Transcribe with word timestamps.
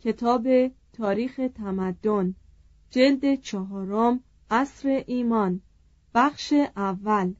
کتاب 0.00 0.48
تاریخ 0.92 1.40
تمدن 1.54 2.34
جلد 2.90 3.40
چهارم 3.40 4.20
عصر 4.50 5.04
ایمان 5.06 5.60
بخش 6.14 6.54
اول 6.76 7.34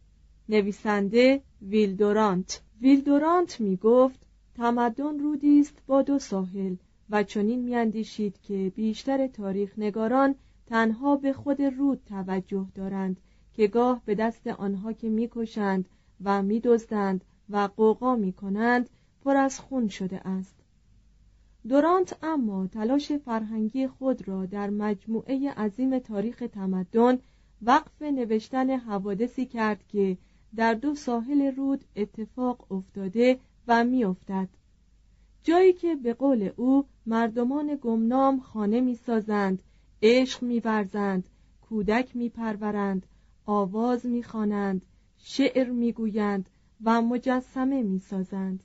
نویسنده 0.49 1.43
ویلدورانت. 1.63 2.63
ویلدورانت 2.81 3.61
می 3.61 3.77
گفت 3.77 4.21
تمدن 4.57 5.19
رودی 5.19 5.61
است 5.61 5.83
با 5.87 6.03
دو 6.03 6.19
ساحل 6.19 6.77
و 7.11 7.23
چنین 7.23 7.63
میاندیشید 7.63 8.41
که 8.43 8.73
بیشتر 8.77 9.27
تاریخ 9.27 9.79
نگاران 9.79 10.35
تنها 10.67 11.17
به 11.17 11.33
خود 11.33 11.63
رود 11.63 12.01
توجه 12.07 12.67
دارند 12.75 13.21
که 13.55 13.67
گاه 13.67 14.03
به 14.05 14.15
دست 14.15 14.47
آنها 14.47 14.93
که 14.93 15.09
می‌کشند 15.09 15.89
و 16.25 16.43
میدزدند 16.43 17.25
و 17.51 17.69
قوقا 17.77 18.17
می‌کنند 18.17 18.91
پر 19.25 19.37
از 19.37 19.61
خون 19.61 19.89
شده 19.89 20.29
است. 20.29 20.55
دورانت 21.69 22.17
اما 22.23 22.67
تلاش 22.67 23.13
فرهنگی 23.13 23.87
خود 23.87 24.29
را 24.29 24.47
در 24.47 24.71
مجموعه 24.71 25.51
عظیم 25.51 25.99
تاریخ 25.99 26.45
تمدن 26.53 27.19
وقف 27.63 28.03
نوشتن 28.03 28.71
حوادثی 28.71 29.47
کرد 29.47 29.85
که 29.89 30.17
در 30.57 30.75
دو 30.75 30.95
ساحل 30.95 31.55
رود 31.57 31.85
اتفاق 31.97 32.73
افتاده 32.73 33.39
و 33.69 33.85
میافتد. 33.85 34.49
جایی 35.43 35.73
که 35.73 35.97
به 35.97 36.15
قول 36.15 36.51
او 36.57 36.85
مردمان 37.07 37.79
گمنام 37.83 38.41
خانه 38.41 38.81
می‌سازند 38.81 39.63
عشق 40.03 40.43
میورزند 40.43 41.29
کودک 41.69 42.17
میپرورند 42.17 43.07
آواز 43.47 44.07
می‌خوانند 44.07 44.83
شعر 45.19 45.71
می‌گویند 45.71 46.51
و 46.85 47.03
مجسمه 47.03 47.83
می‌سازند. 47.83 48.65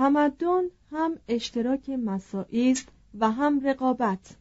تمدن 0.00 0.62
هم 0.90 1.18
اشتراک 1.28 1.90
مساعی 1.90 2.70
است 2.70 2.88
و 3.18 3.30
هم 3.30 3.60
رقابت 3.66 4.36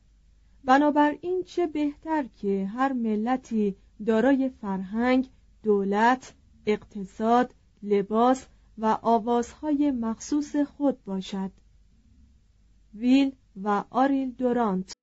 بنابراین 0.63 1.43
چه 1.43 1.67
بهتر 1.67 2.25
که 2.41 2.69
هر 2.73 2.93
ملتی 2.93 3.75
دارای 4.05 4.51
فرهنگ 4.61 5.29
دولت 5.63 6.33
اقتصاد 6.65 7.53
لباس 7.83 8.45
و 8.77 8.97
آوازهای 9.01 9.91
مخصوص 9.91 10.55
خود 10.55 11.03
باشد 11.03 11.51
ویل 12.95 13.31
و 13.63 13.83
آریل 13.89 14.31
دورانت 14.31 14.93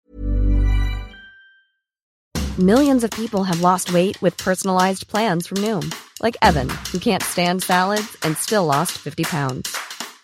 Millions 2.58 3.04
of 3.04 3.10
people 3.10 3.42
have 3.50 3.60
lost 3.60 3.92
weight 3.92 4.16
with 4.22 4.44
personalized 4.48 5.04
plans 5.12 5.46
from 5.48 5.58
Noom. 5.58 5.84
Like 6.24 6.36
Evan, 6.48 6.70
who 6.90 6.98
can't 6.98 7.22
stand 7.22 7.62
salads 7.62 8.16
and 8.22 8.34
still 8.46 8.64
lost 8.64 8.92
50 8.92 9.24
pounds. 9.24 9.85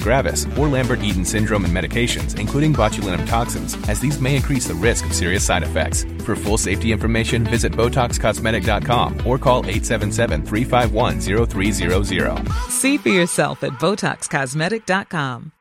gravis, 0.00 0.46
or 0.58 0.68
Lambert-Eaton 0.68 1.24
syndrome 1.24 1.64
and 1.64 1.74
medications, 1.74 2.38
including 2.38 2.74
botulinum 2.74 3.26
toxins, 3.26 3.74
as 3.88 3.98
these 4.00 4.20
may 4.20 4.36
increase 4.36 4.68
the 4.68 4.74
risk 4.74 5.06
of 5.06 5.14
serious 5.14 5.44
side 5.44 5.62
effects. 5.62 6.04
For 6.24 6.36
full 6.36 6.58
safety 6.58 6.92
information, 6.92 7.44
visit 7.44 7.72
BotoxCosmetic.com 7.72 9.26
or 9.26 9.38
call 9.38 9.62
877-351-0300. 9.64 12.46
See 12.68 12.98
for 12.98 13.10
yourself 13.10 13.64
at 13.64 13.72
BotoxCosmetic.com. 13.78 15.52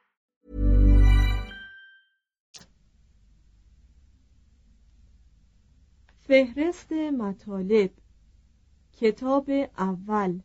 فهرست 6.28 6.94
مطالب 6.94 7.90
کتاب 9.00 9.70
اول 9.80 10.40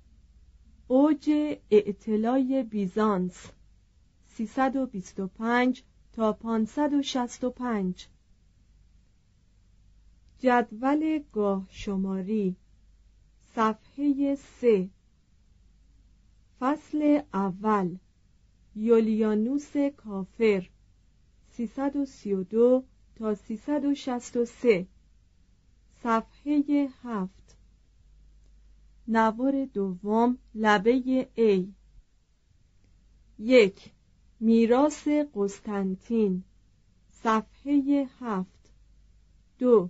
اوج 0.87 1.31
اعتلای 1.71 2.63
بیزانس 2.63 3.47
325 4.38 5.84
تا 6.14 6.34
565 6.34 8.08
جدول 10.40 11.24
گاه 11.32 11.68
شماری 11.70 12.56
صفحه 13.56 14.36
3 14.36 14.90
فصل 16.60 17.22
اول 17.34 17.98
یولیانوس 18.76 19.78
کافر 19.78 20.70
332 21.52 22.84
تا 23.16 23.36
363 23.36 24.88
صفحه 26.04 26.90
هفت. 27.04 27.58
نوار 29.08 29.66
دوم 29.66 30.38
لبه 30.56 31.30
ای 31.36 31.74
یک. 33.40 33.95
میراس 34.40 35.08
قسطنطین 35.36 36.44
صفحه 37.12 38.08
هفت. 38.20 38.70
دو 39.60 39.90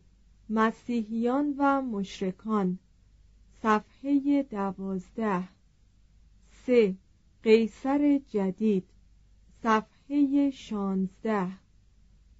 مسیحیان 0.50 1.56
و 1.58 1.82
مشرکان 1.82 2.80
صفحه 3.62 4.44
دوازده. 4.44 5.48
سه 6.66 6.96
قیصر 7.44 8.22
جدید 8.30 8.90
صفحه 9.64 10.52
شانزده. 10.52 11.52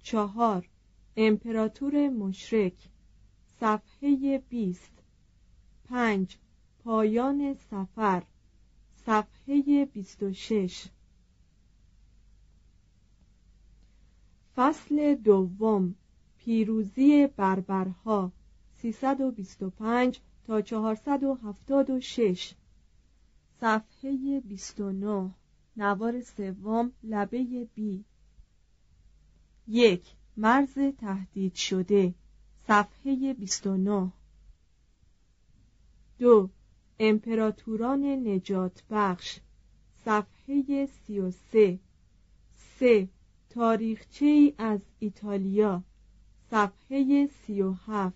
چهار 0.02 0.68
امپراتور 1.16 2.08
مشرک 2.08 2.88
صفحه 3.60 4.42
بیست. 4.48 4.92
پنج 5.84 6.36
پایان 6.84 7.54
سفر 7.70 8.22
صفحه 9.06 9.84
بیست 9.92 10.22
و 10.22 10.32
شش. 10.32 10.86
فصل 14.56 15.14
دوم 15.14 15.94
پیروزی 16.38 17.26
بربرها 17.26 18.32
325 18.82 20.20
تا 20.46 20.62
476 20.62 22.54
صفحه 23.60 24.40
29 24.40 25.30
نوار 25.76 26.20
سوم 26.20 26.92
لبه 27.02 27.68
بی. 27.74 28.04
یک 29.68 30.02
مرز 30.36 30.78
تهدید 30.98 31.54
شده. 31.54 32.14
صفحه 32.66 33.34
29 33.34 34.12
دو 36.18 36.50
امپراتوران 37.00 38.04
نجات 38.04 38.82
بخش. 38.90 39.38
صفحه 40.04 40.86
33 41.06 41.78
سه 42.78 43.08
تاریخچه 43.56 44.54
از 44.58 44.80
ایتالیا. 44.98 45.82
صفحه 46.50 47.28
37 47.46 48.14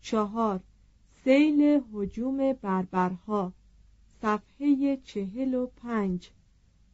چهار. 0.00 0.60
سیل 1.24 1.80
حجوم 1.92 2.52
بربرها. 2.52 3.52
صفحه 4.22 4.98
چهل 5.04 5.54
و 5.54 5.66
پنج. 5.66 6.30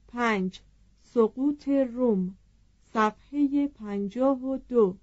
پنج. 0.09 0.61
سقوط 1.03 1.69
روم. 1.69 2.37
صفحه 2.95 3.69
پنجاه 3.69 4.45
و 4.45 4.59
دو. 4.69 4.97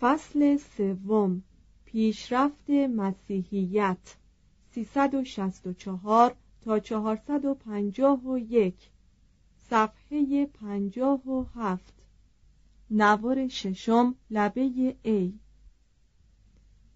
فصل 0.00 0.56
سوم. 0.56 1.42
پیشرفت 1.84 2.70
مسیحیت. 2.70 4.16
364 4.70 6.34
تا 6.64 6.78
451 6.78 8.90
صفحه 9.70 10.46
پنجاه 10.46 11.28
و 11.28 11.44
هفت. 11.54 11.94
نوار 12.90 13.48
ششم 13.48 14.14
لبه 14.30 14.96
ای 15.02 15.32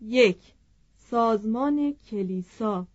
یک. 0.01 0.55
سازمان 0.97 1.93
کلیسا. 1.93 2.87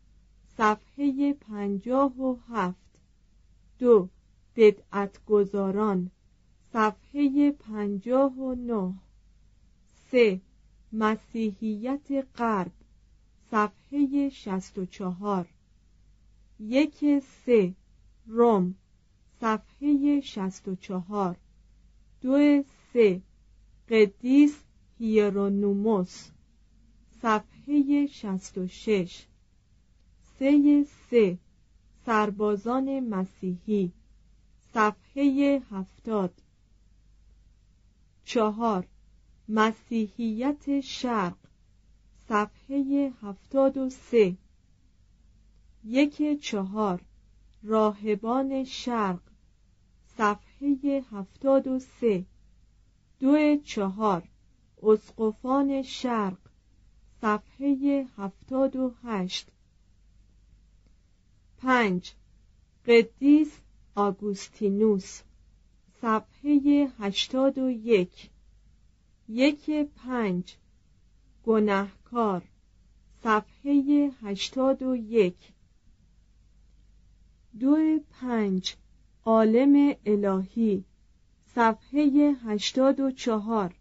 صفحه 0.58 1.34
پنجاه 1.34 2.22
و 2.22 2.36
هفت. 2.50 3.02
دو. 3.80 4.10
بدعتگزاران 4.56 6.12
صفحه 6.74 7.52
پنجاه 7.52 8.34
و 8.34 8.56
نه. 8.56 8.94
سه. 10.12 10.42
مسیحیت 10.92 12.26
غرب. 12.38 12.72
صفحه 13.52 14.30
شست 14.30 14.78
و 14.78 14.86
چهار. 14.86 15.48
یک. 16.60 17.24
سه. 17.46 17.74
روم. 18.28 18.76
صفحه 19.42 20.22
شست 20.22 20.68
و 20.68 20.76
چهار. 20.76 21.38
دو 22.22 22.64
سه. 22.94 23.22
قدیس 23.90 24.64
هیرونوموس. 25.00 26.30
صفحه 27.22 28.08
شست 28.08 28.58
و 28.58 28.68
شش. 28.68 29.26
سه 30.40 30.86
سه. 31.10 31.38
سربازان 32.06 33.00
مسیحی. 33.00 33.92
صفحه 34.74 35.62
هفتاد. 35.72 36.34
چهار. 38.26 38.88
مسیحیت 39.50 40.82
شرق. 40.82 41.38
صفحه 42.30 43.12
هفتاد 43.22 43.78
و 43.78 43.90
سه. 43.90 44.36
یک 45.86 46.42
چهار. 46.42 47.02
راهبان 47.64 48.64
شرق. 48.64 49.29
صفحه 50.20 51.04
هفتاد 51.12 51.68
و 51.68 51.80
سه. 51.80 52.26
دو 53.20 53.58
چهار. 53.58 54.24
اسقفان 54.84 55.82
شرق. 55.82 56.38
صفحه 57.22 58.06
هفتاد 58.18 58.76
و 58.76 58.94
هشت. 59.04 59.48
پنج. 61.58 62.14
قدیس 62.86 63.60
آگوستینوس. 63.96 65.22
صفحه 66.02 66.88
هشتاد 67.00 67.58
و 67.58 67.70
یک. 67.70 68.30
یک 69.30 69.70
پنج. 69.96 70.56
گنهکار 71.46 72.44
صفحه 73.24 74.12
هشتاد 74.22 74.84
و 74.84 74.96
یک. 74.96 75.54
دو 77.60 78.00
پنج. 78.12 78.76
عالم 79.26 79.96
الهی 80.06 80.84
صفحه 81.56 82.36
هشتاد 82.46 83.00
و 83.00 83.12
چهار. 83.12 83.76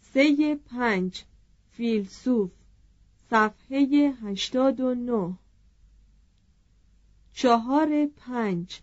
سه 0.00 0.54
پنج 0.54 1.24
فیلسوف 1.70 2.50
صفحه 3.30 3.78
هشتاد 4.22 4.80
و 4.80 4.94
نه. 4.94 5.38
چهار 7.32 8.06
پنج 8.06 8.80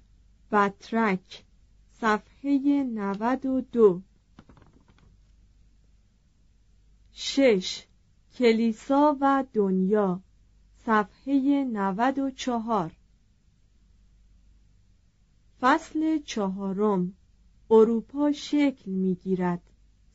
بطرک 0.52 1.44
صفحه 1.92 2.84
نود 2.84 3.46
و 3.46 3.62
دو. 3.62 4.02
شش 7.14 7.84
کلیسا 8.36 9.18
و 9.22 9.44
دنیا 9.54 10.20
صفحه 10.86 11.64
نود 11.74 12.20
و 12.20 12.32
چهار. 12.32 12.92
فصل 15.64 16.20
چهارم. 16.20 17.14
اروپا 17.72 18.32
شکل 18.32 18.92
می‌گیرد. 18.92 19.62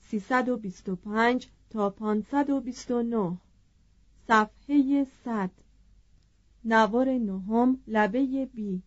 325 0.01 1.49
تا 1.71 1.91
529 1.91 3.39
صفحه 4.29 5.07
100 5.25 5.51
نوار 6.65 7.19
نهم 7.19 7.79
لبه 7.87 8.47
بی. 8.55 8.83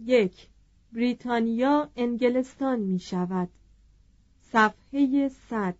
یک. 0.00 0.48
بریتانیا 0.92 1.90
انگلستان 1.96 2.80
می 2.80 2.98
شود 2.98 3.48
صفحه 4.52 5.28
100 5.50 5.76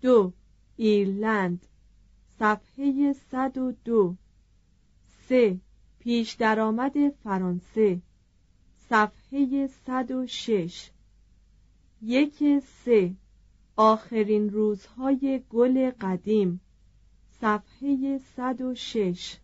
دو. 0.00 0.32
ایرلند. 0.76 1.66
صفحه 2.38 3.12
102 3.12 4.16
سه. 5.28 5.60
پیش 6.02 6.32
درآمد 6.32 7.08
فرانسه. 7.08 8.00
صفحه 8.88 9.66
106 9.66 10.90
یک 12.02 12.58
سه. 12.84 13.14
آخرین 13.76 14.50
روزهای 14.50 15.42
گل 15.50 15.90
قدیم. 15.90 16.60
صفحه 17.40 18.18
106 18.36 19.36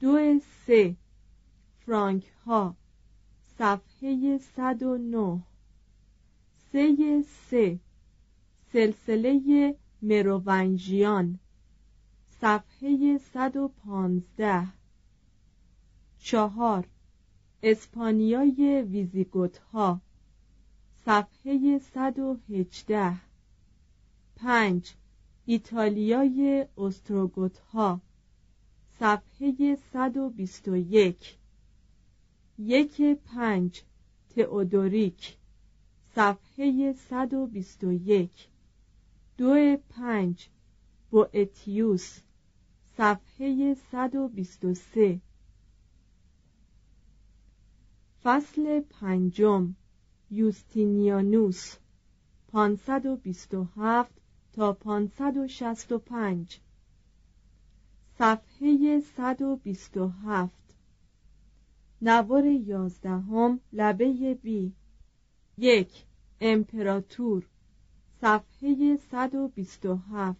دو 0.00 0.40
سه. 0.66 0.96
فرانک 1.86 2.24
ها 2.46 2.76
صفحه 3.58 4.38
109 4.38 5.40
سه 6.72 7.22
سه. 7.50 7.78
سلسله 8.72 9.74
مروونژیان 10.02 11.38
صفحه 12.40 13.18
115 13.18 14.66
چهار. 16.26 16.86
اسپانیای 17.62 18.82
ویزیگوت 18.82 19.58
ها 19.58 20.00
صفحه 21.04 21.78
118 21.78 23.16
پنج. 24.36 24.94
ایتالیای 25.44 26.66
استروگوت 26.78 27.58
ها 27.58 28.00
صفحه 28.98 29.78
121 29.92 31.36
یک. 32.58 33.00
پنج. 33.24 33.82
تئودوریک. 34.30 35.36
صفحه 36.14 36.92
121 36.92 38.48
دو 39.38 39.76
پنج. 39.88 40.48
اتیوس 41.12 42.20
صفحه 42.96 43.74
123 43.92 45.20
فصل 48.26 48.80
پنجم. 48.80 49.74
یوستینیانوس. 50.30 51.76
527 52.52 54.10
تا 54.52 54.72
565 54.72 56.60
صفحه 58.18 59.00
127 59.00 60.50
نوار 62.02 62.44
یازدهم 62.44 63.60
لبه 63.72 64.38
بی. 64.42 64.72
یک 65.58 66.04
امپراتور. 66.40 67.48
صفحه 68.20 68.96
127 68.96 70.36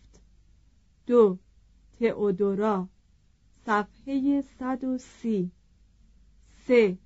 دو 1.06 1.38
تئودورا. 1.98 2.88
صفحه 3.66 4.40
130 4.58 5.50
سه 6.66 6.98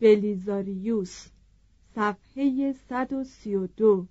بلیزاریوس 0.00 1.26
صفحه 1.94 2.72
132 2.88 4.06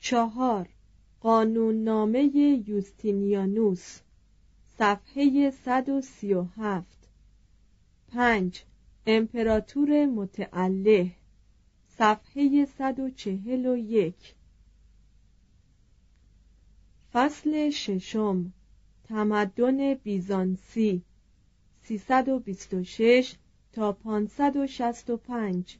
چهار 0.00 0.68
قانوننامه 1.20 2.62
یوستینیانوس 2.66 4.00
صفحه 4.78 5.50
137 5.50 6.86
پنج 8.08 8.62
امپراتور 9.06 10.06
متعله 10.06 11.10
صفحه 11.98 12.64
141 12.78 14.34
فصل 17.12 17.70
ششم 17.70 18.52
تمدن 19.04 19.94
بیزانسی 19.94 21.02
326 21.82 23.34
تا 23.74 23.92
565 23.92 25.78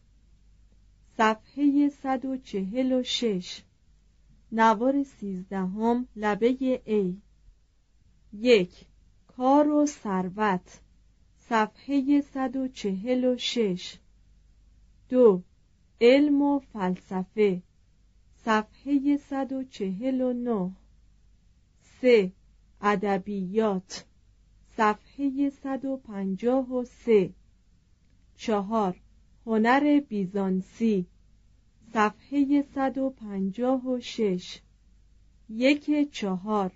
صفحه 1.16 1.88
146 1.88 3.62
نوار 4.52 5.02
سیزدهم 5.02 6.08
لبه 6.16 6.82
ای 6.84 7.16
یک. 8.32 8.86
کار 9.26 9.68
و 9.68 9.86
ثروت. 9.86 10.80
صفحه 11.38 12.20
146 12.20 13.98
دو. 15.08 15.42
علم 16.00 16.42
و 16.42 16.58
فلسفه. 16.58 17.62
صفحه 18.44 19.16
149 19.16 20.70
سه. 22.00 22.32
ادبیات. 22.80 24.04
صفحه 24.76 25.50
153 25.50 27.34
چهار. 28.36 29.00
هنر 29.46 30.00
بیزانسی. 30.00 31.06
صفحه 31.92 32.62
156 32.74 34.60
یک 35.48 36.10
چهار. 36.10 36.72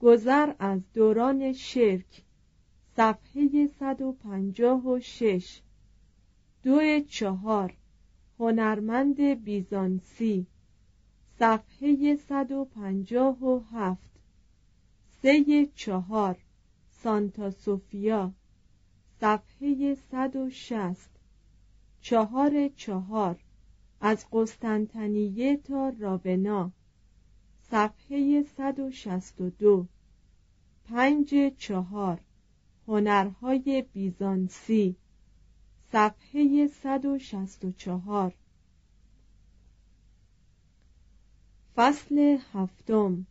گذر 0.00 0.54
از 0.58 0.80
دوران 0.94 1.52
شرک. 1.52 2.22
صفحه 2.96 3.68
156 3.78 5.60
دو 6.62 7.00
چهار. 7.00 7.76
هنرمند 8.38 9.20
بیزانسی. 9.20 10.46
صفحه 11.38 12.16
157 12.16 14.10
سه 15.22 15.66
چهار. 15.74 16.36
سانتا 16.90 17.50
سوفیا. 17.50 18.32
صفحه 19.20 19.94
160 19.94 21.10
چهار 22.00 22.68
چهار. 22.68 23.38
از 24.00 24.24
قسطنطنیه 24.32 25.56
تا 25.56 25.92
راونا 25.98 26.72
صفحه 27.70 28.42
162 28.42 29.86
پنج 30.84 31.34
چهار. 31.58 32.20
هنرهای 32.88 33.84
بیزانسی. 33.92 34.96
صفحه 35.92 36.66
164 36.66 38.34
فصل 41.76 42.38
هفتم. 42.52 43.26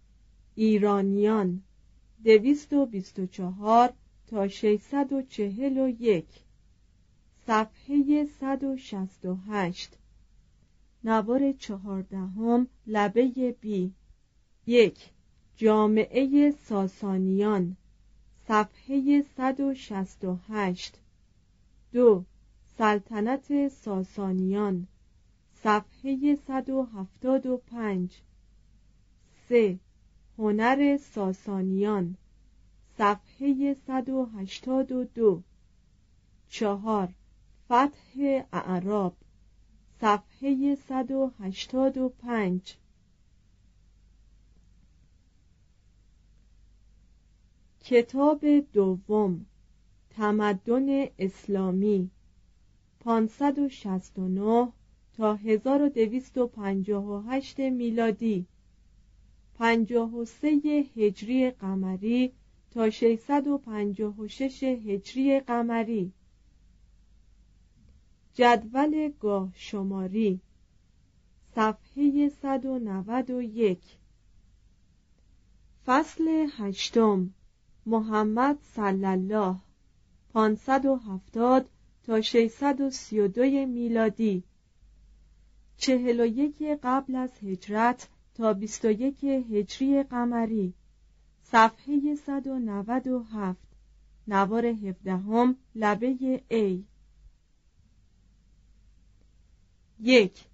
ایرانیان. 0.55 1.61
دویست 2.23 2.73
و 2.73 2.85
بیست 2.85 3.19
و 3.19 3.25
چهار. 3.25 3.93
تا 4.27 4.47
ششصد 4.47 5.13
و 5.13 5.21
چهل 5.21 5.77
و 5.77 5.89
یک. 5.99 6.27
صفحه 7.47 8.27
صد 8.39 8.63
و 8.63 8.77
شست 8.77 9.25
و 9.25 9.35
هشت. 9.35 9.97
نوار 11.03 11.51
چهاردهم 11.51 12.67
لبه 12.87 13.55
بی. 13.61 13.91
یک. 14.67 15.09
جامعه 15.57 16.51
ساسانیان. 16.51 17.77
صفحه 18.47 19.25
صد 19.37 19.59
و 19.59 19.73
شست 19.73 20.23
و 20.23 20.37
هشت. 20.49 20.97
دو. 21.93 22.23
سلطنت 22.77 23.67
ساسانیان. 23.67 24.87
صفحه 25.63 26.37
صد 26.47 26.69
و 26.69 26.83
هفتاد 26.83 27.45
و 27.45 27.57
پنج. 27.57 28.21
سه. 29.49 29.79
هنر 30.37 30.97
ساسانیان. 30.97 32.15
صفحه 32.97 33.75
182 33.87 35.43
چهار. 36.47 37.09
فتح 37.65 38.43
اعراب. 38.53 39.15
صفحه 40.01 40.75
185 40.75 42.77
کتاب 47.83 48.45
دوم. 48.73 49.45
تمدن 50.09 51.05
اسلامی. 51.19 52.09
569 52.99 54.71
تا 55.17 55.35
1258 55.35 57.59
میلادی. 57.59 58.45
پنجاه 59.59 60.15
و 60.15 60.25
سه 60.25 60.47
هجری 60.95 61.51
قمری 61.51 62.31
تا 62.75 62.89
656 62.89 64.63
هجری 64.63 65.39
قمری. 65.39 66.11
جدول 68.33 69.11
گاه 69.19 69.51
شماری. 69.55 70.41
صفحه 71.55 72.29
191 72.29 73.77
فصل 75.85 76.47
هشتم. 76.57 77.29
محمد 77.85 78.57
صلی 78.75 79.05
الله 79.05 79.55
570 80.33 81.69
تا 82.03 82.21
632 82.21 83.65
میلادی. 83.65 84.43
چهل 85.77 86.19
و 86.19 86.25
یک 86.25 86.63
قبل 86.83 87.15
از 87.15 87.31
هجرت 87.43 88.07
تا 88.35 88.53
21 88.53 89.23
هجری 89.23 90.03
قمری. 90.03 90.73
صفحه 91.55 92.15
197 92.15 93.55
نوار 94.27 94.65
هفدهم 94.65 95.55
لبه 95.75 96.41
A. 96.51 96.83
یک 99.99 100.45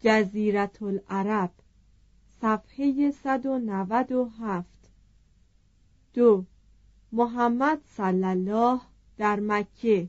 جزیرت 0.00 0.82
العرب 0.82 1.50
صفحه 2.40 3.10
197 3.10 4.66
دو 6.14 6.44
محمد 7.12 7.80
صلی 7.96 8.24
الله 8.24 8.80
در 9.18 9.40
مکه 9.40 10.08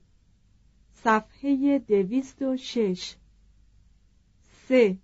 صفحه 0.93 1.79
دویست 1.79 2.41
و 2.41 2.57
شش. 2.57 3.15
سه 4.67 4.97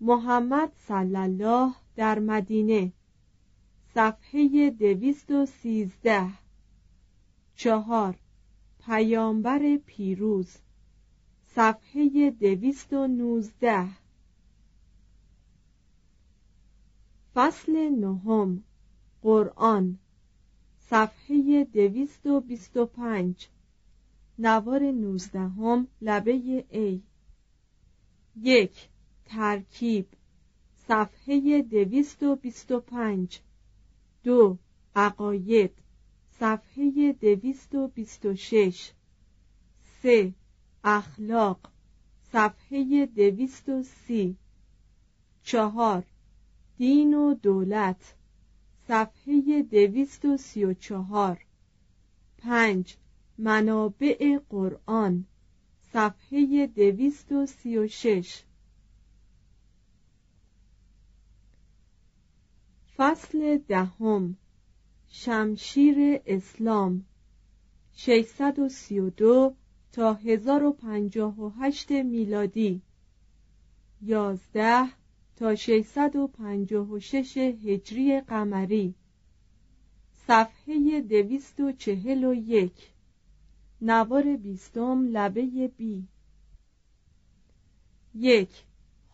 محمد 0.00 0.72
صلی 0.76 1.16
الله 1.16 1.74
در 1.96 2.18
مدینه. 2.18 2.92
صفحه 3.94 4.70
دویست 4.70 5.30
و 5.30 5.46
سیزده. 5.46 6.28
چهار. 7.56 8.16
پیامبر 8.86 9.76
پیروز. 9.86 10.56
صفحه 11.46 12.30
دویست 12.30 12.92
و 12.92 13.06
نوزده. 13.06 13.88
فصل 17.34 17.72
نهم. 17.88 18.62
قرآن. 19.22 19.98
صفحه 20.78 21.64
دویست 21.64 22.26
و 22.26 22.40
بیست 22.40 22.76
و 22.76 22.86
پنج. 22.86 23.48
نوار 24.38 24.80
نوزدهم. 24.80 25.88
لبه 26.02 26.64
ای. 26.70 27.02
یک. 28.36 28.88
ترکیب. 29.24 30.06
صفحه 30.88 31.62
دویست 31.62 32.22
و 32.22 32.36
بیست 32.36 32.70
و 32.70 32.80
پنج. 32.80 33.40
دو 34.24 34.58
عقاید 34.96 35.72
صفحه 36.40 37.12
دویست 37.12 37.74
و 37.74 37.88
بیست 37.88 38.26
و 38.26 38.36
شش. 38.36 38.92
سه 40.02 40.34
اخلاق 40.84 41.60
صفحه 42.32 43.06
دویست 43.06 43.68
و 43.68 43.82
سی. 43.82 44.36
چهار 45.42 46.04
دین 46.76 47.14
و 47.14 47.34
دولت 47.34 48.14
صفحه 48.88 49.62
دویست 49.62 50.24
و 50.24 50.36
سی 50.36 50.64
و 50.64 50.74
چهار. 50.74 51.44
پنج 52.38 52.96
منابع 53.38 54.38
قرآن 54.50 55.26
صفحه 55.92 56.66
دویست 56.66 57.32
و 57.32 57.46
سی 57.46 57.76
و 57.76 57.88
شش. 57.88 58.42
فصل 63.00 63.58
دهم. 63.58 64.36
شمشیر 65.08 66.20
اسلام. 66.26 67.04
632 67.92 69.54
تا 69.92 70.14
1058 70.14 71.90
میلادی. 71.90 72.82
11 74.02 74.88
تا 75.36 75.54
656 75.54 77.36
هجری 77.36 78.20
قمری. 78.20 78.94
صفحه 80.26 81.00
241 81.00 82.72
نوار 83.82 84.36
بیستم 84.36 85.08
لبه 85.12 85.68
بی. 85.76 86.08
یک 88.14 88.64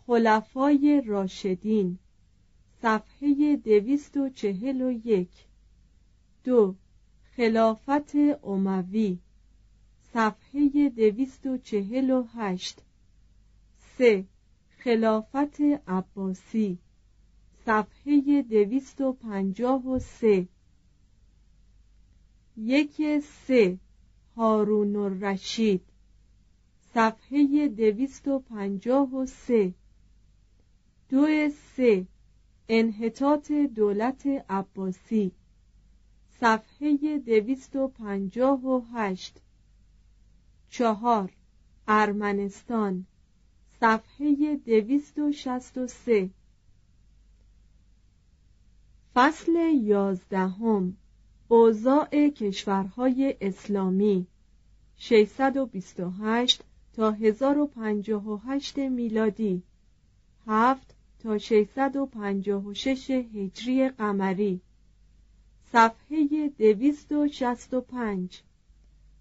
خلفای 0.07 1.03
راشدین. 1.07 1.99
صفحه 2.83 3.57
دویست 3.57 4.17
و 4.17 4.29
چهل 4.29 4.83
و 4.83 4.91
یک. 4.91 5.31
دو. 6.45 6.75
خلافت 7.37 8.17
اموی. 8.45 9.19
صفحه 10.13 10.89
دویست 10.97 11.47
و 11.47 11.59
چهل 11.59 12.11
و 12.11 12.23
هشت. 12.35 12.81
سه. 13.99 14.25
خلافت 14.79 15.61
عباسی. 15.87 16.79
صفحه 17.67 18.43
دویست 18.43 19.01
و 19.01 19.13
پنجاه 19.13 19.87
و 19.87 19.99
سه. 19.99 20.49
یک 22.57 23.21
سه. 23.47 23.79
هارون 24.37 24.97
الرشید. 24.97 25.83
صفحه 26.95 27.69
دویست 27.69 28.29
و 28.29 28.39
پنجاه 28.39 29.15
و 29.15 29.27
سه. 29.27 29.75
دو 31.11 31.27
سه. 31.77 32.07
انحطاط 32.69 33.53
دولت 33.53 34.27
عباسی 34.49 35.33
صفحه 36.41 37.19
دویست 37.19 37.77
و 37.77 37.89
پنجاه 37.89 38.65
و 38.65 38.83
هشت. 38.95 39.41
چهار 40.69 41.33
ارمنستان 41.89 43.07
صفحه 43.81 44.57
دویست 44.67 45.19
و 45.19 45.33
شست 45.33 45.79
و 45.79 45.87
سه. 45.87 46.31
فصل 49.15 49.53
یازدهم 49.83 50.97
اوضاع 51.49 52.29
کشورهای 52.29 53.37
اسلامی 53.41 54.27
628 54.97 56.65
تا 56.93 57.11
1058 57.11 58.79
میلادی. 58.79 59.63
7 60.47 60.96
تا 61.19 61.39
656 61.39 63.11
هجری 63.11 63.89
قمری. 63.89 64.61
صفحه 65.73 66.49
265 66.59 68.43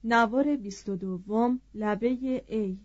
نوار 0.04 0.56
22 0.56 1.60
لبه 1.76 2.44
ای 2.48 2.78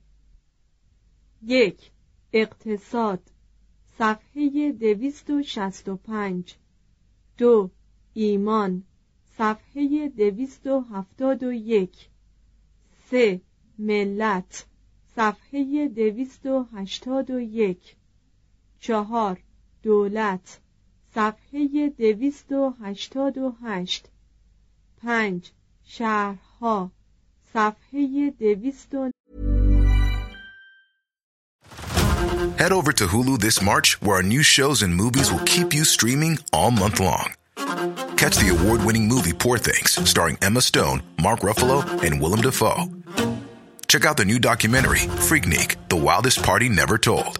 یک 1.42 1.90
اقتصاد. 2.32 3.30
صفحه 3.98 4.72
265 4.72 6.56
دو 7.38 7.70
ایمان. 8.14 8.82
صفحه 9.38 10.08
271 10.08 11.96
سه 13.10 13.40
ملت. 13.78 14.66
صفحه 15.16 15.88
281 15.88 17.99
چهار 18.79 19.39
دولت 19.83 20.59
صفحه 21.15 21.89
دویست 21.97 22.51
و 22.51 22.73
هشتاد 22.83 23.37
و 23.37 23.55
هشت 23.63 24.07
پنج 24.97 25.51
شهرها 25.83 26.91
صفحه 27.53 28.33
دویست 28.39 28.93
و 28.95 29.11
Head 32.57 32.71
over 32.71 32.93
to 32.93 33.05
Hulu 33.07 33.39
this 33.39 33.61
March, 33.61 34.01
where 34.01 34.17
our 34.17 34.23
new 34.23 34.41
shows 34.41 34.81
and 34.81 34.95
movies 34.95 35.31
will 35.31 35.45
keep 35.45 35.73
you 35.73 35.83
streaming 35.83 36.39
all 36.53 36.71
month 36.71 36.99
long. 36.99 37.27
Catch 38.21 38.37
the 38.37 38.49
award-winning 38.55 39.07
movie 39.07 39.33
Poor 39.33 39.57
Things, 39.57 39.89
starring 40.09 40.37
Emma 40.41 40.61
Stone, 40.61 41.03
Mark 41.21 41.41
Ruffalo, 41.41 41.77
and 42.05 42.21
Willem 42.21 42.41
Dafoe. 42.41 42.89
Check 43.87 44.05
out 44.05 44.17
the 44.17 44.25
new 44.25 44.39
documentary, 44.39 45.03
Freaknik, 45.27 45.75
The 45.89 45.97
Wildest 45.97 46.43
Party 46.43 46.69
Never 46.69 46.97
Told, 46.97 47.39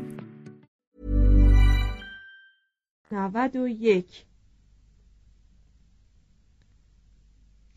91 3.11 4.25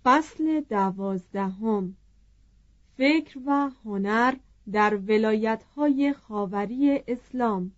فصل 0.05 0.61
دوازدهم. 0.61 1.97
فکر 2.97 3.38
و 3.47 3.70
هنر 3.85 4.35
در 4.73 4.97
ولایت‌های 4.97 6.12
خاوری 6.12 7.01
اسلام. 7.09 7.73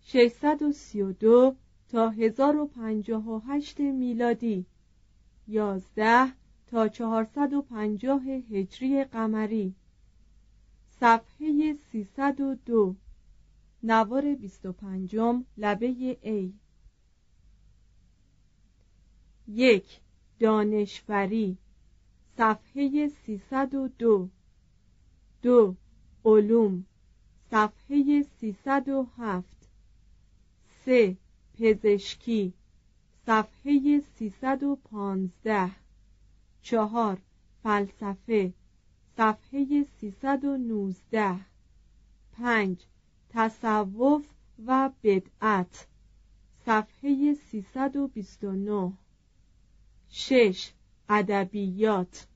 632 0.00 1.56
تا 1.88 2.08
1058 2.10 3.80
میلادی. 3.80 4.66
11 5.48 6.32
تا 6.66 6.88
450 6.88 8.22
هجری 8.26 9.04
قمری. 9.04 9.74
صفحه 11.00 11.74
302 11.92 12.96
نوار 13.86 14.34
25 14.34 15.16
لبه 15.56 16.18
ای. 16.22 16.52
یک 19.48 20.00
دانشوری 20.38 21.58
صفحه 22.36 23.08
302 23.08 24.28
دو. 25.42 25.76
علوم 26.24 26.84
صفحه 27.50 28.22
307 28.22 29.44
سه 30.84 31.16
پزشکی 31.54 32.52
صفحه 33.26 34.00
315 34.00 35.70
چهار 36.62 37.18
فلسفه 37.62 38.52
صفحه 39.16 39.82
319 40.00 41.40
پنج 42.32 42.86
تصوف 43.34 44.26
و 44.66 44.90
بدعت. 45.02 45.86
صفحه 46.66 47.34
329 47.34 48.92
شش. 50.08 50.72
ادبیات. 51.08 52.26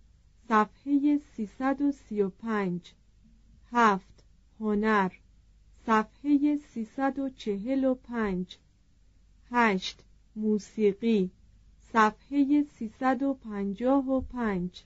صفحه 0.48 1.18
335 1.36 2.94
هفت. 3.72 4.24
هنر. 4.60 5.12
صفحه 5.86 6.56
345 6.56 8.58
هشت. 9.50 10.04
موسیقی. 10.36 11.30
صفحه 11.92 12.62
355 12.62 14.84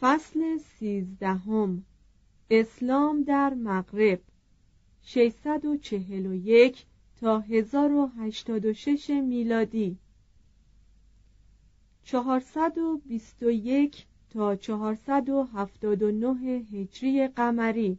فصل 0.00 0.58
سیزدهم. 0.58 1.84
اسلام 2.50 3.22
در 3.22 3.54
مغرب. 3.54 4.20
641 5.02 6.84
تا 7.20 7.40
1086 7.40 9.10
میلادی. 9.10 9.98
421 12.04 14.06
تا 14.30 14.56
479 14.56 16.64
هجری 16.72 17.28
قمری. 17.28 17.98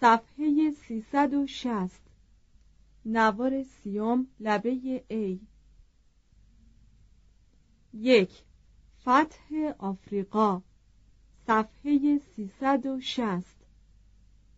صفحه 0.00 0.70
360 0.70 2.00
نوار 3.06 3.62
سیوم 3.62 4.26
لبه 4.40 5.04
ای 5.08 5.40
یک 7.94 8.42
فتح 9.00 9.72
آفریقا. 9.78 10.62
صفحه 11.46 12.18
360 12.36 13.44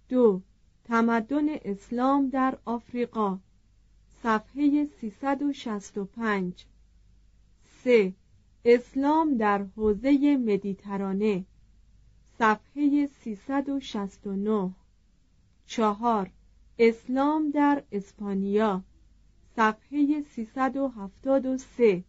دو 0.08 0.40
تمدن 0.84 1.46
اسلام 1.48 2.28
در 2.28 2.58
آفریقا. 2.64 3.38
صفحه 4.22 4.86
365 5.00 6.66
سه 7.84 8.14
اسلام 8.64 9.36
در 9.36 9.62
حوزه 9.76 10.36
مدیترانه. 10.36 11.44
صفحه 12.38 13.06
369 13.06 14.70
چهار 15.66 16.30
اسلام 16.78 17.50
در 17.50 17.82
اسپانیا. 17.92 18.82
صفحه 19.56 20.22
373 20.22 22.04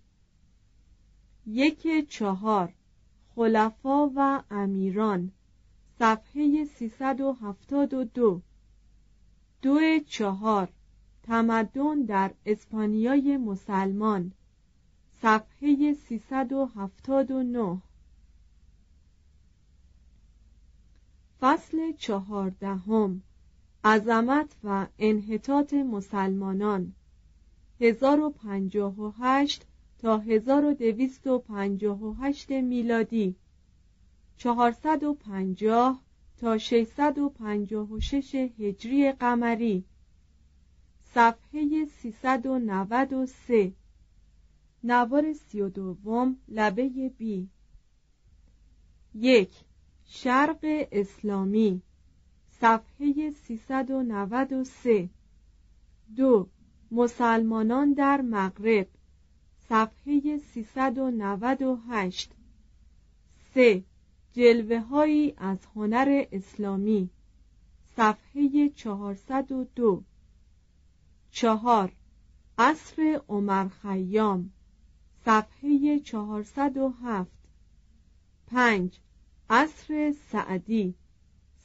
یک 1.48 2.10
چهار 2.10 2.74
خلفا 3.36 4.12
و 4.16 4.44
امیران 4.52 5.32
صفحه 6.00 6.66
372 6.66 8.42
دو. 9.62 10.00
چهار 10.08 10.70
تمدن 11.24 12.02
در 12.02 12.32
اسپانیای 12.46 13.38
مسلمان 13.38 14.32
صفحه 15.22 15.94
379 15.94 17.82
فصل 21.42 21.92
چهاردهم 21.92 23.22
عظمت 23.84 24.56
و 24.64 24.88
انحطاط 25.00 25.74
مسلمانان. 25.74 26.94
1058 27.82 29.66
تا 30.06 30.18
1258 30.18 32.52
میلادی. 32.52 33.36
450 34.38 36.02
تا 36.38 36.58
656 36.58 38.36
هجری 38.60 39.12
قمری. 39.12 39.86
صفحه 41.04 41.86
393 41.86 43.74
نوار 44.84 45.34
سی 45.34 45.62
و 45.62 45.70
دوم 45.70 46.38
لبه 46.48 47.12
بی. 47.18 47.50
یک 49.16 49.52
شرق 50.06 50.88
اسلامی. 50.92 51.82
صفحه 52.50 53.32
393 53.32 55.10
دو 56.16 56.48
مسلمانان 56.92 57.94
در 57.94 58.22
مغرب. 58.22 58.88
صفحه 59.70 60.38
398 60.38 62.30
سه. 63.54 63.84
جلوه 64.34 64.80
هایی 64.80 65.34
از 65.38 65.58
هنر 65.76 66.26
اسلامی. 66.32 67.10
صفحه 67.96 68.70
402 68.70 70.04
چهار. 71.32 71.92
عصر 72.58 73.22
عمر 73.30 73.68
خیام. 73.68 74.52
صفحه 75.26 76.00
407 76.00 77.32
پنج. 78.48 79.00
عصر 79.50 80.14
سعدی. 80.32 80.96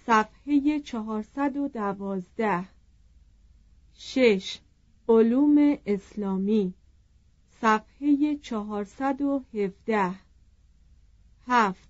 صفحه 0.06 0.80
412 0.80 2.64
شش. 3.94 4.60
علوم 5.08 5.78
اسلامی. 5.86 6.74
صفحه 7.60 8.36
417 8.36 10.14
هفت. 11.46 11.88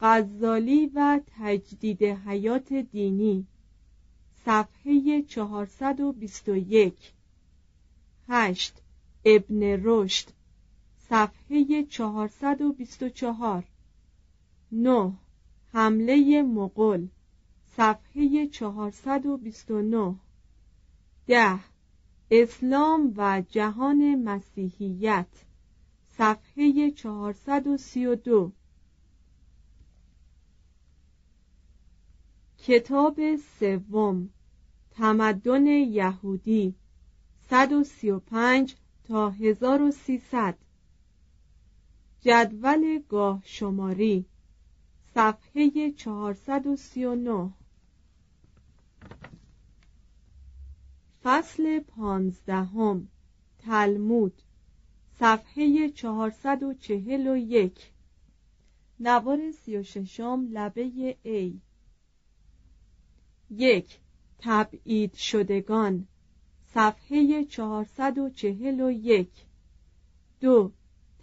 غزالی 0.00 0.86
و 0.94 1.20
تجدید 1.38 2.02
حیات 2.02 2.72
دینی. 2.72 3.46
صفحه 4.44 5.22
421 5.22 7.12
هشت. 8.28 8.82
ابن 9.24 9.62
رشد. 9.62 10.28
صفحه 11.08 11.82
424 11.82 13.64
نه. 14.72 15.12
حمله 15.72 16.42
مغول. 16.42 17.08
صفحه 17.76 18.46
429 18.46 20.14
ده. 21.26 21.71
اسلام 22.34 23.12
و 23.16 23.42
جهان 23.50 24.22
مسیحیت 24.24 25.44
صفحه 26.02 26.90
432 26.90 28.52
کتاب 32.58 33.36
سوم 33.36 34.28
تمدن 34.90 35.66
یهودی 35.66 36.74
135 37.48 38.76
تا 39.04 39.30
1300 39.30 40.56
جدول 42.20 43.02
گاه 43.08 43.42
شماری 43.44 44.26
صفحه 45.14 45.90
439 45.90 47.50
فصل 51.24 51.80
پانزدهم 51.80 53.08
تلمود 53.58 54.42
صفحه 55.20 55.88
441 55.88 57.90
نوار 59.00 59.50
سی 59.50 59.76
و 59.76 59.82
ششم 59.82 60.48
لبه 60.50 61.16
ای 61.22 61.60
یک 63.50 63.98
تبعید 64.38 65.14
شدگان 65.14 66.06
صفحه 66.74 67.44
441 67.44 69.28
دو 70.40 70.72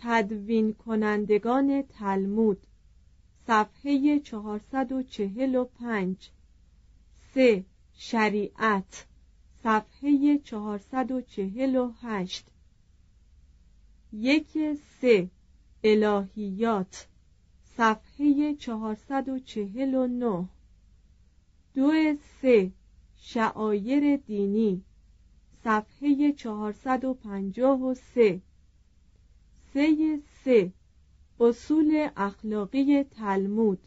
تدوین 0.02 0.74
کنندگان 0.74 1.82
تلمود 1.82 2.68
صفحه 3.48 4.20
445 4.20 6.30
سه 7.34 7.66
شریعت. 7.94 9.09
صفحه 9.64 10.38
448 10.38 12.46
یک 14.14 14.48
سه. 15.02 15.30
الهیات. 15.84 17.08
صفحه 17.78 18.56
449 18.56 20.46
دو 21.74 21.92
سه. 22.42 22.72
شعایر 23.18 24.18
دینی. 24.18 24.82
صفحه 25.64 26.32
453 26.32 27.94
سه. 29.74 30.22
سه 30.44 30.72
اصول 31.40 32.10
اخلاقی 32.18 33.04
تلمود. 33.04 33.80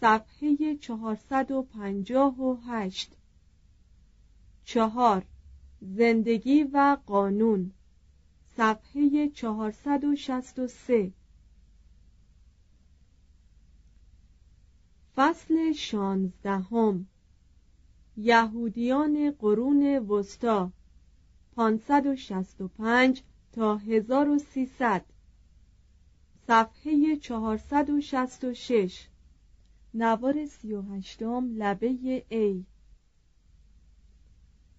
صفحه 0.00 0.76
458 0.76 3.08
چهار 4.64 5.24
زندگی 5.80 6.62
و 6.62 6.96
قانون 7.06 7.72
صفحه 8.56 9.28
463 9.28 11.12
فصل 15.16 15.72
شانزدهم 15.72 17.06
یهودیان 18.16 19.30
قرون 19.30 19.98
وسطا 19.98 20.70
565 21.56 23.22
تا 23.52 23.76
1300 23.76 25.04
صفحه 26.46 27.16
466 27.16 29.08
نوار 29.94 30.46
سی 30.46 30.72
و 30.72 30.82
هشتم 30.82 31.50
لبه 31.56 32.24
ای 32.28 32.64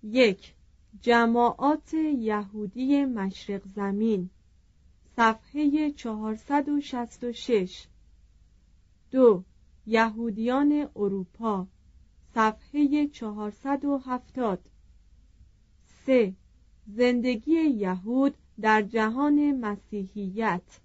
یک 0.03 0.53
جماعات 1.01 1.93
یهودی 1.93 3.05
مشرق 3.05 3.67
زمین 3.67 4.29
صفحه 5.15 5.91
466 5.91 7.87
دو 9.11 9.43
یهودیان 9.87 10.89
اروپا 10.95 11.67
صفحه 12.33 13.07
470 13.07 14.59
سه 16.05 16.33
زندگی 16.87 17.51
یهود 17.51 18.33
در 18.61 18.81
جهان 18.81 19.51
مسیحیت 19.51 20.79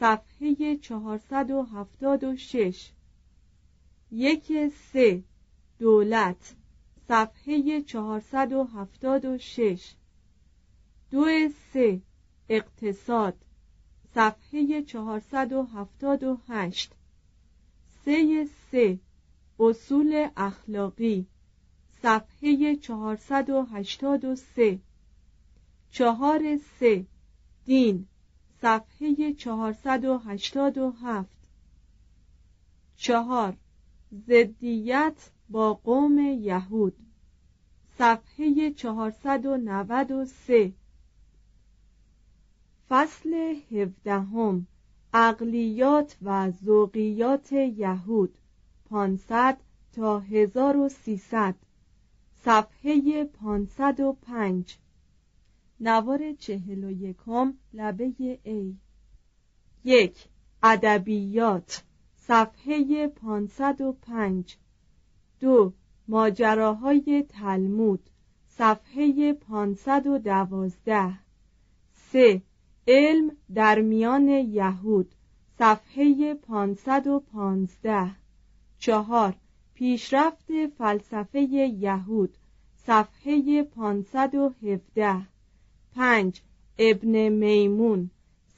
صفحه 0.00 0.76
476 0.76 2.90
یک 4.12 4.52
سه 4.92 5.22
دولت. 5.78 6.54
صفحه 7.08 7.80
476 7.80 9.94
دو 11.10 11.26
سه 11.72 12.00
اقتصاد. 12.48 13.34
صفحه 14.14 14.82
478 14.82 16.90
سه 18.04 18.48
سه 18.70 18.98
اصول 19.58 20.28
اخلاقی. 20.36 21.26
صفحه 22.02 22.76
483 22.76 24.78
چهار 25.90 26.58
سه 26.80 27.06
دین. 27.64 28.06
صفحه 28.62 29.32
487 29.32 31.26
چهار 32.96 33.56
زدیت 34.26 35.30
با 35.48 35.74
قوم 35.74 36.18
یهود. 36.18 36.96
صفحه 37.98 38.70
493 38.70 40.72
فصل 42.88 43.34
هفدهم. 43.70 44.66
عقلیات 45.14 46.16
و 46.22 46.50
ذوقیات 46.50 47.52
یهود. 47.52 48.38
500 48.90 49.58
تا 49.92 50.20
1300 50.20 51.54
صفحه 52.44 53.24
505 53.24 54.78
نوار 55.80 56.32
چهل 56.32 56.84
و 56.84 56.90
یکم. 56.90 57.54
لبه 57.72 58.38
ای. 58.42 58.76
یک. 59.84 60.28
ادبیات. 60.62 61.82
صفحه 62.16 63.08
505 63.08 64.58
دو 65.44 65.72
ماجراهای 66.08 67.24
تلمود 67.28 68.10
صفحه 68.48 69.32
512 69.32 71.12
سه 71.94 72.42
علم 72.88 73.36
در 73.54 73.80
میان 73.80 74.28
یهود 74.28 75.14
صفحه 75.58 76.34
515 76.34 78.10
چهار 78.78 79.34
پیشرفت 79.74 80.66
فلسفه 80.78 81.40
یهود 81.40 82.36
صفحه 82.86 83.62
517 83.62 85.26
پنج 85.94 86.42
ابن 86.78 87.28
میمون 87.28 88.10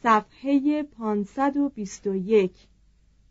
صفحه 0.02 0.82
521 0.82 2.68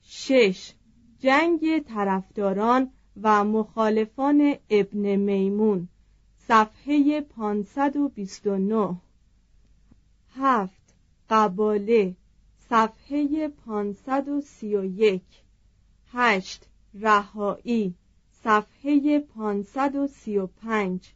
شش 0.02 0.74
جنگ 1.20 1.80
طرفداران 1.80 2.91
و 3.21 3.43
مخالفان 3.43 4.56
ابن 4.69 5.15
میمون 5.15 5.88
صفحه 6.47 7.21
529 7.21 8.95
هفت. 10.36 10.95
قباله 11.30 12.15
صفحه 12.69 13.47
531 13.47 15.21
هشت. 16.12 16.67
رهایی 16.93 17.95
صفحه 18.43 19.19
535 19.19 21.13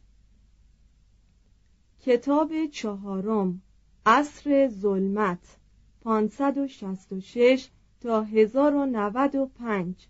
کتاب 2.00 2.66
چهارم 2.66 3.62
عصر 4.06 4.68
ظلمت 4.68 5.56
566 6.04 7.68
تا 8.00 8.22
1095 8.22 10.08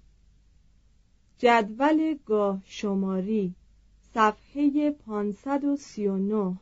جدول 1.42 2.18
گاه 2.26 2.62
شماری 2.64 3.54
صفحه 4.14 4.90
539 4.90 6.56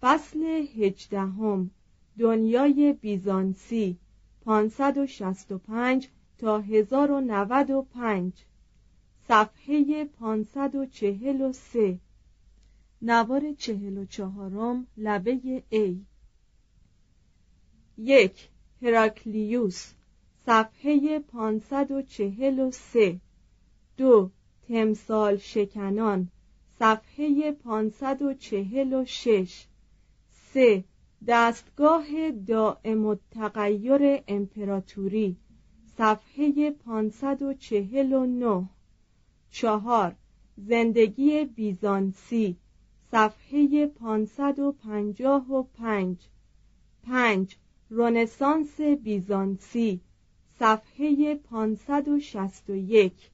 فصل 0.00 0.42
هجدهم 0.76 1.70
دنیای 2.18 2.92
بیزانسی 2.92 3.96
565 4.44 6.08
تا 6.38 6.60
1095 6.60 8.32
صفحه 9.28 10.04
543 10.04 11.98
نوار 13.02 13.52
چهل 13.52 13.98
و 13.98 14.04
چهارم 14.04 14.86
لبه 14.96 15.62
ای 15.68 16.00
یک 17.98 18.48
هراکلیوس 18.82 19.92
صفحه 20.46 21.18
543 21.18 23.20
دو 23.96 24.30
تمثال 24.68 25.36
شکنان 25.36 26.28
صفحه 26.78 27.52
546 27.52 29.66
سه 30.32 30.84
دستگاه 31.26 32.30
دائم 32.30 33.06
التغیر 33.06 34.22
امپراتوری 34.28 35.36
صفحه 35.98 36.70
549 36.70 38.68
چهار 39.50 40.14
زندگی 40.56 41.44
بیزانسی 41.44 42.56
صفحه 43.10 43.86
555 43.86 46.16
پنج. 47.02 47.56
رونسانس 47.90 48.80
بیزانسی 48.80 50.00
صفحه 50.58 51.34
561 51.34 53.30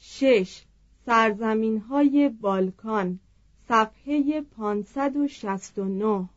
شش 0.00 0.62
سرزمین 1.06 1.78
های 1.78 2.28
بالکان 2.28 3.20
صفحه 3.68 4.40
569 4.40 6.28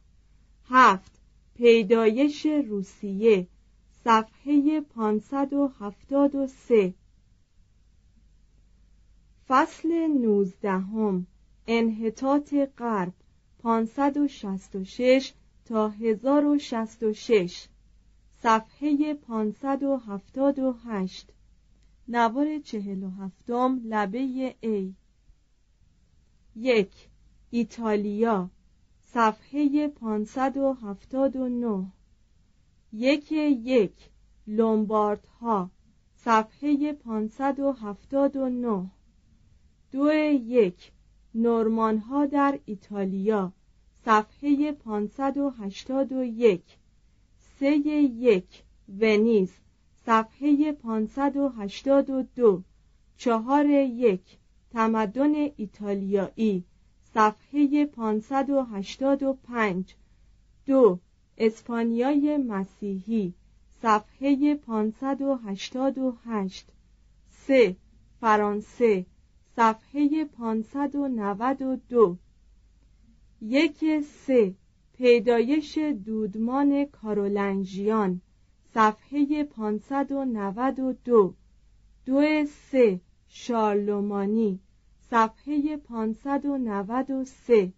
هفت 0.70 1.12
پیدایش 1.56 2.46
روسیه 2.46 3.48
صفحه 4.04 4.82
573 4.82 6.94
فصل 9.48 10.08
نوزدهم 10.08 11.28
انحطاط 11.68 12.54
غرب 12.78 13.14
566 13.60 15.34
تا 15.66 15.90
1066 15.90 17.68
صفحه 18.44 19.14
578 19.14 21.34
نوار 22.14 22.60
چهل 22.60 23.04
و 23.04 23.10
هفتم 23.10 23.82
لبه 23.86 24.56
ای 24.62 24.94
یک 26.56 27.10
ایتالیا 27.50 28.50
صفحه 29.04 29.88
579 29.88 31.86
یک 32.94 33.32
یک 33.32 33.94
لومبارد 34.48 35.28
ها 35.42 35.70
صفحه 36.16 36.94
579 36.94 38.92
دو 39.92 40.14
یک 40.14 40.92
نورمان 41.36 41.98
ها 41.98 42.26
در 42.26 42.60
ایتالیا 42.66 43.54
صفحه 44.06 44.72
581 44.72 46.62
سه 47.60 47.72
یک 47.78 48.64
ونیز 49.00 49.52
صفحه 50.06 50.72
582 50.72 52.64
چهار 53.18 53.66
یک. 53.70 54.38
تمدن 54.72 55.34
ایتالیایی. 55.56 56.64
صفحه 57.14 57.86
585 57.86 59.96
دو. 60.66 61.00
اسپانیای 61.38 62.38
مسیحی. 62.38 63.34
صفحه 63.82 64.56
588 64.56 66.66
سه. 67.30 67.76
فرانسه. 68.22 69.06
صفحه 69.56 70.26
592 70.26 72.18
یک. 73.42 74.04
سه. 74.26 74.56
پیدایش 74.98 75.78
دودمان 75.78 76.86
کارولنژیان. 76.86 78.22
صفحه 78.74 79.44
592 79.44 81.36
دو. 82.06 82.46
سه 82.46 83.00
شارلومانی. 83.28 84.60
صفحه 85.10 85.78
593 85.78 87.24
سه. 87.24 87.74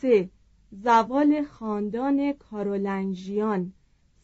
سه 0.00 0.30
زوال 0.70 1.44
خاندان 1.44 2.32
کارولنژیان. 2.32 3.72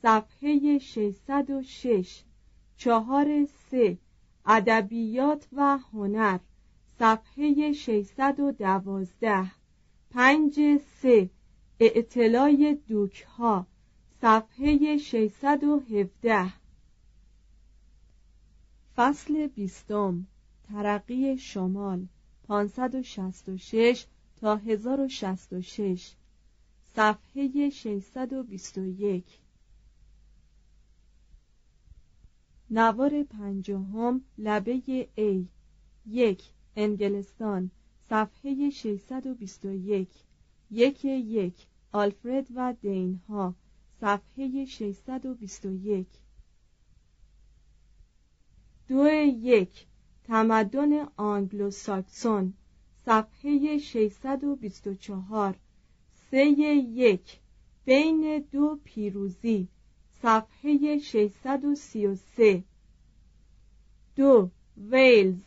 صفحه 0.02 0.78
606 0.78 2.24
چهار 2.76 3.44
سه 3.70 3.98
ادبیات 4.46 5.48
و 5.52 5.78
هنر. 5.78 6.38
صفحه 6.98 7.72
612 7.72 9.50
پنج 10.10 10.80
سه 11.02 11.30
اعتلای 11.80 12.78
دوک 12.88 13.22
ها 13.22 13.66
صفحه 14.22 14.96
617 14.98 16.52
فصل 18.96 19.46
بیستم. 19.46 20.26
ترقی 20.68 21.38
شمال. 21.38 22.06
566 22.48 24.06
تا 24.40 24.56
1066 24.56 26.14
صفحه 26.94 27.70
621 27.70 29.24
نوار 32.70 33.22
پنجهم. 33.22 34.24
لبه 34.38 35.08
ای. 35.14 35.46
یک. 36.06 36.42
انگلستان. 36.76 37.70
صفحه 38.10 38.70
621 38.70 40.08
یک 40.70 41.04
یک. 41.04 41.66
آلفرد 41.92 42.46
و 42.54 42.74
دینها. 42.80 43.54
صفحه 44.00 44.64
621 44.64 46.06
دو 48.88 49.08
یک 49.42 49.86
تمدن 50.24 51.08
آنگلو 51.16 51.70
ساکسون 51.70 52.52
صفحه 53.06 53.78
624 53.78 55.56
سه 56.30 56.46
یک 56.46 57.38
بین 57.84 58.44
دو 58.52 58.78
پیروزی 58.84 59.68
صفحه 60.22 60.98
633 60.98 62.64
دو 64.16 64.50
ویلز 64.76 65.44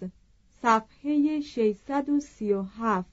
صفحه 0.62 1.40
637 1.40 3.06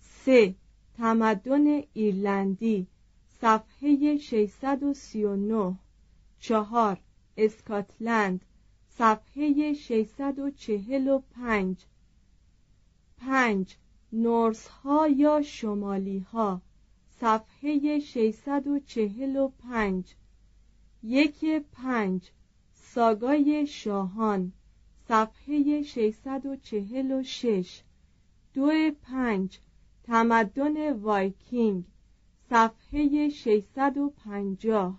سه 0.00 0.54
تمدن 0.96 1.82
ایرلندی 1.92 2.86
صفحه 3.40 4.16
639 4.16 5.78
چهار 6.40 7.00
اسکاتلند. 7.36 8.44
صفحه 8.88 9.72
645 9.72 11.86
پنج. 13.18 13.76
نورس 14.12 14.68
ها 14.68 15.08
یا 15.08 15.42
شمالی 15.42 16.18
ها 16.18 16.62
صفحه 17.20 17.98
645 17.98 20.14
یک 21.02 21.44
پنج 21.72 22.30
ساگای 22.74 23.66
شاهان. 23.66 24.52
صفحه 25.08 25.82
646 25.82 27.82
دو 28.54 28.90
پنج 29.02 29.58
تمدن 30.04 30.92
وایکینگ. 30.92 31.84
صفحه 32.50 33.28
650 33.28 34.98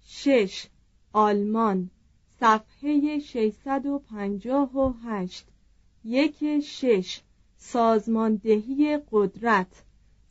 شش 0.00 0.66
آلمان. 1.12 1.90
صفحه 2.40 3.18
658 3.18 5.46
یک 6.04 6.60
شش 6.60 7.20
سازماندهی 7.56 8.98
قدرت. 9.12 9.82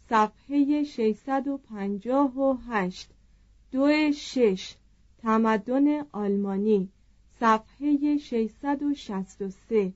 صفحه 0.10 0.84
658 0.84 3.10
دو 3.72 4.12
شش 4.12 4.76
تمدن 5.18 6.06
آلمانی. 6.12 6.90
صفحه 7.40 8.18
663 8.18 9.94